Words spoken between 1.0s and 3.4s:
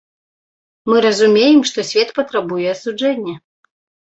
разумеем, што свет патрабуе асуджэння.